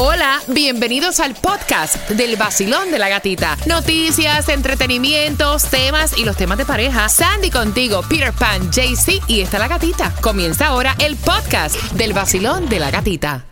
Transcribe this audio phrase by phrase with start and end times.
[0.00, 3.56] Hola, bienvenidos al podcast del vacilón de la gatita.
[3.66, 7.08] Noticias, entretenimientos, temas y los temas de pareja.
[7.08, 10.14] Sandy contigo, Peter Pan, JC y está la gatita.
[10.20, 13.44] Comienza ahora el podcast del vacilón de la gatita.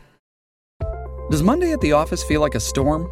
[1.30, 3.08] Does Monday at the office feel like a storm?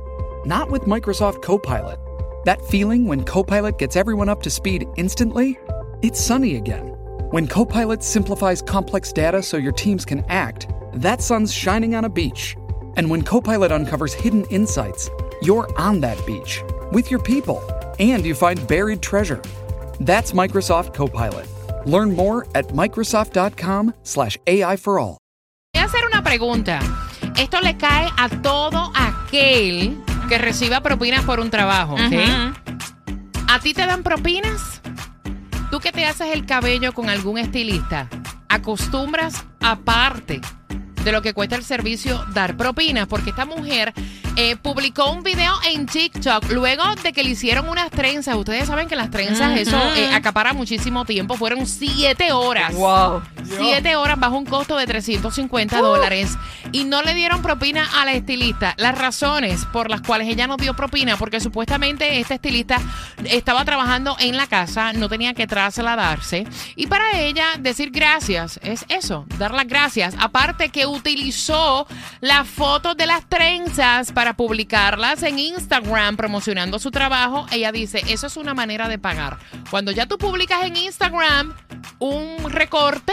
[0.47, 1.99] Not with Microsoft Copilot.
[2.45, 5.59] That feeling when Copilot gets everyone up to speed instantly?
[6.03, 6.95] It's sunny again.
[7.33, 12.09] When Copilot simplifies complex data so your teams can act, that sun's shining on a
[12.09, 12.55] beach.
[12.97, 15.11] And when Copilot uncovers hidden insights,
[15.43, 16.63] you're on that beach
[16.93, 17.63] with your people
[17.99, 19.41] and you find buried treasure.
[20.01, 21.47] That's Microsoft Copilot.
[21.87, 25.19] Learn more at Microsoft.com/slash AI for all.
[25.75, 26.81] Voy a hacer una pregunta.
[27.37, 29.97] Esto le cae a todo aquel
[30.29, 32.55] que reciba propinas por un trabajo, ¿ok?
[33.49, 34.81] ¿A ti te dan propinas?
[35.71, 38.09] ¿Tú que te haces el cabello con algún estilista?
[38.49, 40.41] ¿Acostumbras aparte
[41.05, 43.07] de lo que cuesta el servicio dar propinas?
[43.07, 43.93] Porque esta mujer
[44.37, 48.35] eh, publicó un video en TikTok luego de que le hicieron unas trenzas.
[48.37, 51.37] Ustedes saben que las trenzas, eso eh, acapara muchísimo tiempo.
[51.37, 52.75] Fueron siete horas.
[52.75, 53.23] Wow.
[53.45, 56.37] Siete horas bajo un costo de 350 dólares
[56.73, 58.75] y no le dieron propina a la estilista.
[58.79, 62.81] Las razones por las cuales ella no dio propina, porque supuestamente esta estilista
[63.25, 66.47] estaba trabajando en la casa, no tenía que trasladarse.
[66.77, 70.15] Y para ella decir gracias es eso, dar las gracias.
[70.19, 71.87] Aparte que utilizó
[72.21, 78.27] las fotos de las trenzas para publicarlas en Instagram promocionando su trabajo, ella dice, eso
[78.27, 79.39] es una manera de pagar.
[79.71, 81.55] Cuando ya tú publicas en Instagram
[81.99, 83.13] un recorte,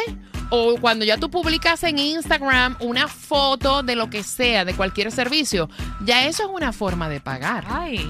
[0.51, 5.11] o cuando ya tú publicas en Instagram una foto de lo que sea, de cualquier
[5.11, 5.69] servicio,
[6.03, 7.65] ya eso es una forma de pagar.
[7.67, 8.07] Ay.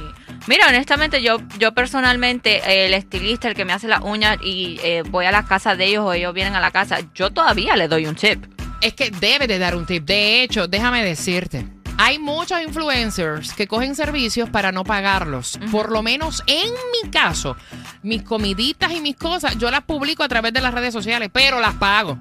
[0.47, 5.03] Mira, honestamente, yo, yo personalmente, el estilista, el que me hace las uñas y eh,
[5.07, 7.87] voy a la casa de ellos o ellos vienen a la casa, yo todavía le
[7.87, 8.43] doy un tip.
[8.81, 10.03] Es que debe de dar un tip.
[10.03, 11.80] De hecho, déjame decirte.
[12.03, 15.59] Hay muchos influencers que cogen servicios para no pagarlos.
[15.71, 17.55] Por lo menos en mi caso,
[18.01, 21.59] mis comiditas y mis cosas, yo las publico a través de las redes sociales, pero
[21.59, 22.17] las pago.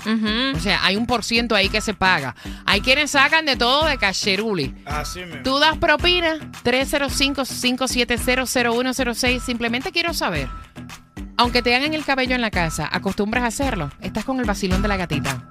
[0.55, 2.37] O sea, hay un por ciento ahí que se paga.
[2.67, 4.75] Hay quienes sacan de todo de cacheruli.
[4.85, 5.45] Así mismo.
[5.45, 9.41] Tú das propina 305-570-0106.
[9.41, 10.51] Simplemente quiero saber,
[11.39, 13.91] aunque te hagan el cabello en la casa, ¿acostumbras a hacerlo?
[14.03, 15.43] Estás con el vacilón de la gatita.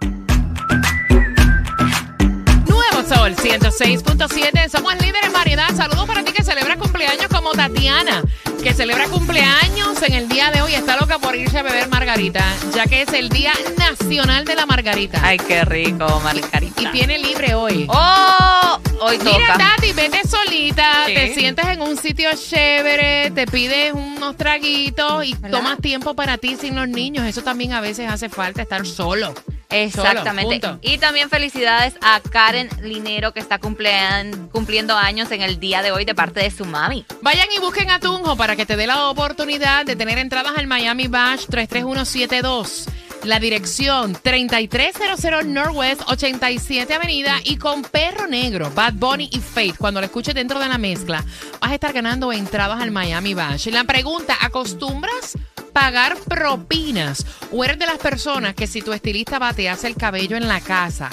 [3.09, 4.69] Sol 106.7.
[4.69, 5.67] Somos líderes en variedad.
[5.75, 8.21] Saludos para ti que celebra cumpleaños como Tatiana,
[8.63, 10.75] que celebra cumpleaños en el día de hoy.
[10.75, 12.43] Está loca por irse a beber margarita,
[12.75, 15.19] ya que es el Día Nacional de la Margarita.
[15.23, 16.81] Ay, qué rico, Margarita.
[16.81, 17.87] Y tiene libre hoy.
[17.89, 18.79] ¡Oh!
[19.01, 19.57] Hoy Mira, toca.
[19.75, 21.13] Tati, vete solita, Sí.
[21.15, 25.57] te sientes en un sitio chévere, te pides unos traguitos y ¿Verdad?
[25.57, 27.25] tomas tiempo para ti sin los niños.
[27.25, 29.33] Eso también a veces hace falta estar solo.
[29.69, 30.61] Exactamente.
[30.81, 35.91] Y también felicidades a Karen Linero que está cumplean- cumpliendo años en el día de
[35.91, 37.05] hoy de parte de su mami.
[37.21, 40.67] Vayan y busquen a Tunjo para que te dé la oportunidad de tener entradas al
[40.67, 42.85] Miami Bash 33172.
[43.25, 49.75] La dirección 3300 Northwest 87 Avenida y con Perro Negro, Bad Bunny y Faith.
[49.77, 51.23] Cuando lo escuches dentro de la mezcla,
[51.59, 53.67] vas a estar ganando entradas al Miami Bash.
[53.67, 55.37] Y la pregunta, ¿acostumbras
[55.79, 57.25] pagar propinas?
[57.53, 60.47] ¿O eres de las personas que si tu estilista va, te hace el cabello en
[60.47, 61.09] la casa?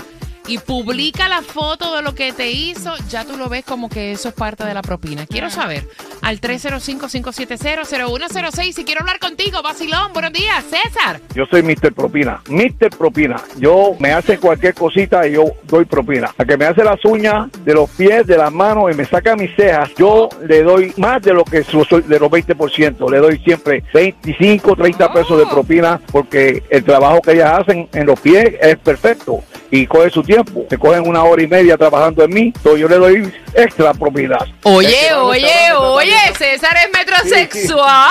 [0.49, 4.13] y publica la foto de lo que te hizo, ya tú lo ves como que
[4.13, 5.27] eso es parte de la propina.
[5.27, 5.89] Quiero saber.
[6.27, 8.73] Al 305-570-0106.
[8.73, 10.13] Si quiero hablar contigo, Basilón.
[10.13, 11.21] Buenos días, César.
[11.37, 11.93] Yo soy Mr.
[11.95, 12.41] Propina.
[12.49, 12.91] Mr.
[12.99, 13.37] Propina.
[13.59, 16.35] Yo me hace cualquier cosita y yo doy propina.
[16.37, 19.37] A que me hace las uñas de los pies, de las manos y me saca
[19.37, 23.09] mis cejas, yo le doy más de lo que soy- de los 20%.
[23.09, 28.05] Le doy siempre 25, 30 pesos de propina porque el trabajo que ellas hacen en
[28.05, 30.65] los pies es perfecto y coge su tiempo.
[30.69, 32.53] Se cogen una hora y media trabajando en mí.
[32.57, 38.11] Entonces yo le doy extra que Oye, oye, restaurante oye, César es metrosexual.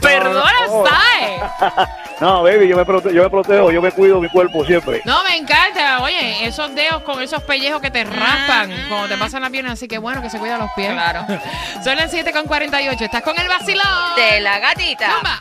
[0.00, 0.84] Perdona, no.
[0.86, 1.88] ¿sabes?
[2.20, 5.02] No, baby, yo me, prote- yo me protejo, yo me cuido mi cuerpo siempre.
[5.04, 6.02] No, me encanta.
[6.02, 9.72] Oye, esos dedos con esos pellejos que te raspan cuando te pasan las piernas.
[9.72, 10.92] Así que bueno, que se cuida los pies.
[10.92, 11.26] Claro.
[11.82, 13.00] Son las 7.48.
[13.00, 14.14] Estás con el vacilón.
[14.14, 15.40] De la gatita.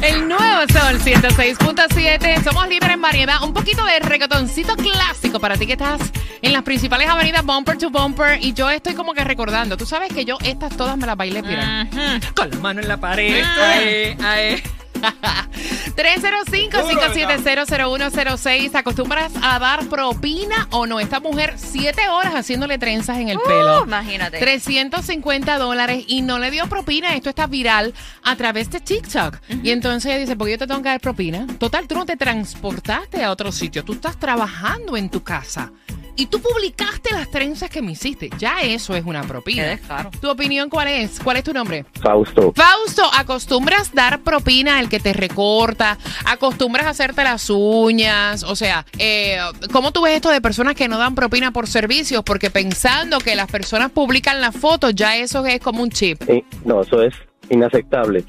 [0.00, 2.44] El nuevo Sol 106.7.
[2.44, 3.42] Somos líderes en variedad.
[3.42, 6.00] Un poquito de reggaetoncito clásico para ti que estás
[6.42, 8.42] en las principales avenidas bumper to bumper.
[8.42, 9.76] Y yo estoy como que recordando.
[9.76, 11.40] Tú sabes que yo estas todas me las bailé.
[11.40, 12.34] Ujú.
[12.34, 13.42] Con la mano en la pared.
[13.44, 14.62] Ay, ay.
[15.96, 18.70] 305-570-0106.
[18.70, 21.00] ¿Te acostumbras a dar propina o no?
[21.00, 23.82] Esta mujer, siete horas haciéndole trenzas en el pelo.
[23.82, 24.38] Uh, imagínate.
[24.38, 27.14] 350 dólares y no le dio propina.
[27.14, 27.92] Esto está viral
[28.22, 29.38] a través de TikTok.
[29.62, 31.46] Y entonces ella dice, ¿por qué yo te tengo que dar propina?
[31.58, 33.84] Total, tú no te transportaste a otro sitio.
[33.84, 35.70] Tú estás trabajando en tu casa.
[36.16, 38.30] Y tú publicaste las trenzas que me hiciste.
[38.38, 39.64] Ya eso es una Qué propina.
[39.64, 40.10] descaro.
[40.20, 41.18] ¿Tu opinión cuál es?
[41.20, 41.84] ¿Cuál es tu nombre?
[42.02, 42.52] Fausto.
[42.54, 45.98] Fausto, ¿acostumbras dar propina al que te recorta?
[46.26, 48.42] ¿Acostumbras a hacerte las uñas?
[48.42, 49.38] O sea, eh,
[49.72, 52.22] ¿cómo tú ves esto de personas que no dan propina por servicios?
[52.24, 56.22] Porque pensando que las personas publican las fotos, ya eso es como un chip.
[56.28, 57.14] Eh, no, eso es
[57.50, 58.24] inaceptable.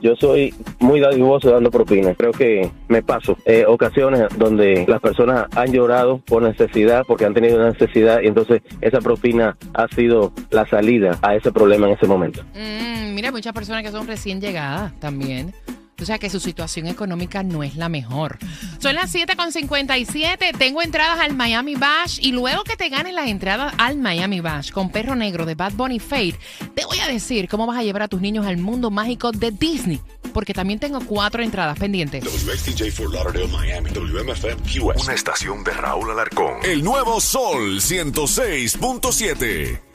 [0.00, 2.14] Yo soy muy dadivoso dando propina.
[2.14, 3.36] Creo que me paso.
[3.44, 8.26] Eh, ocasiones donde las personas han llorado por necesidad, porque han tenido una necesidad, y
[8.26, 12.42] entonces esa propina ha sido la salida a ese problema en ese momento.
[12.54, 15.52] Mm, mira, muchas personas que son recién llegadas también.
[16.00, 18.38] O sea que su situación económica no es la mejor.
[18.78, 20.56] Son las 7.57.
[20.56, 22.18] Tengo entradas al Miami Bash.
[22.22, 25.72] Y luego que te ganes las entradas al Miami Bash con Perro Negro de Bad
[25.72, 26.38] Bunny Fate,
[26.74, 29.50] te voy a decir cómo vas a llevar a tus niños al mundo mágico de
[29.50, 30.00] Disney.
[30.32, 32.24] Porque también tengo cuatro entradas pendientes.
[32.24, 33.90] WXTJ for Lauderdale, Miami.
[33.90, 35.04] WMFM QS.
[35.04, 36.58] Una estación de Raúl Alarcón.
[36.62, 39.87] El nuevo Sol 106.7.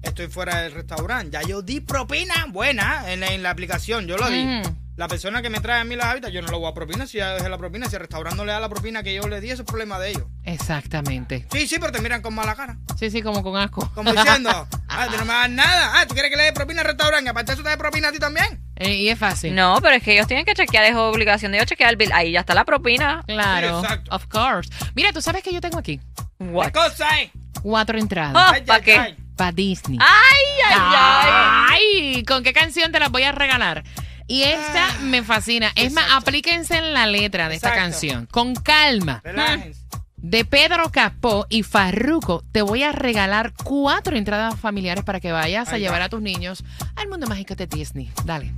[0.03, 1.31] Estoy fuera del restaurante.
[1.31, 4.05] Ya yo di propina buena en la, en la aplicación.
[4.07, 4.61] Yo lo di.
[4.97, 7.05] La persona que me trae a mí las hábitats, yo no le voy a propina
[7.05, 7.87] si ya dejé la propina.
[7.87, 9.99] Si el restaurante no le da la propina que yo le di, eso es problema
[9.99, 10.23] de ellos.
[10.43, 11.45] Exactamente.
[11.51, 12.77] Sí, sí, pero te miran con mala cara.
[12.97, 13.89] Sí, sí, como con asco.
[13.93, 14.49] Como diciendo,
[14.89, 15.91] ah, tú no me das nada.
[16.01, 17.25] Ah, tú quieres que le dé propina al restaurante.
[17.25, 18.59] Y aparte eso te dé propina a ti también.
[18.75, 19.53] Eh, y es fácil.
[19.53, 22.11] No, pero es que ellos tienen que chequear, es obligación de ellos chequear el bill.
[22.11, 23.23] Ahí ya está la propina.
[23.27, 24.15] Claro, Sí, exacto.
[24.15, 24.69] of course.
[24.95, 25.99] Mira, tú sabes que yo tengo aquí
[26.39, 26.65] What?
[26.67, 27.29] ¿Qué cosa es?
[27.61, 29.15] cuatro entradas Ah, Ay, ¿pa' ay, qué?
[29.35, 29.99] para Disney.
[30.01, 31.67] Ay, ay, ay.
[32.15, 33.83] Ay, ¿con qué canción te las voy a regalar?
[34.27, 35.71] Y esta me fascina.
[35.75, 37.91] Es más, aplíquense en la letra de esta Exacto.
[37.91, 38.25] canción.
[38.27, 39.21] Con calma.
[39.23, 39.81] Relájense.
[40.17, 45.69] De Pedro Capó y Farruco, te voy a regalar cuatro entradas familiares para que vayas
[45.69, 45.77] a va.
[45.77, 46.63] llevar a tus niños
[46.95, 48.11] al mundo mágico de Disney.
[48.25, 48.51] Dale.